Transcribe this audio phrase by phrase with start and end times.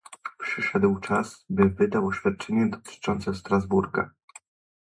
[0.39, 4.09] Przyszedł czas, bym wydał oświadczenie dotyczące Strasburga